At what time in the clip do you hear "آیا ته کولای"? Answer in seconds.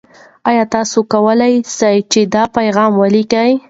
0.49-1.53